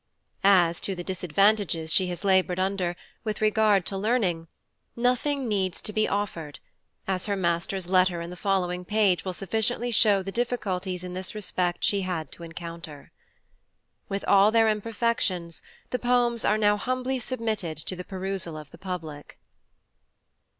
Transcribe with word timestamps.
As 0.43 0.79
to 0.79 0.95
the 0.95 1.03
Disadvantages 1.03 1.93
she 1.93 2.07
has 2.07 2.23
laboured 2.23 2.57
under, 2.57 2.95
with 3.23 3.39
Regard 3.39 3.85
to 3.85 3.95
Learning, 3.95 4.47
nothing 4.95 5.47
needs 5.47 5.79
to 5.79 5.93
be 5.93 6.07
offered, 6.07 6.57
as 7.07 7.27
her 7.27 7.35
Master's 7.35 7.85
Letter 7.87 8.19
in 8.19 8.31
the 8.31 8.35
following 8.35 8.83
Page 8.83 9.23
will 9.23 9.33
sufficiently 9.33 9.91
show 9.91 10.23
the 10.23 10.31
Difficulties 10.31 11.03
in 11.03 11.13
this 11.13 11.35
Respect 11.35 11.83
she 11.83 12.01
had 12.01 12.31
to 12.31 12.41
encounter. 12.41 13.11
With 14.09 14.25
all 14.27 14.49
their 14.49 14.67
Imperfections, 14.67 15.61
the 15.91 15.99
Poems 15.99 16.43
are 16.43 16.57
now 16.57 16.77
humbly 16.77 17.19
submitted 17.19 17.77
to 17.77 17.95
the 17.95 18.03
Perusal 18.03 18.57
of 18.57 18.71
the 18.71 18.79
Public. 18.79 19.37